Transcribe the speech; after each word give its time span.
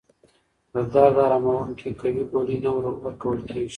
د 0.73 0.75
درد 0.93 1.17
اراموونکې 1.25 1.89
قوي 2.01 2.23
ګولۍ 2.31 2.57
نه 2.63 2.69
ورکول 2.75 3.39
کېږي. 3.49 3.69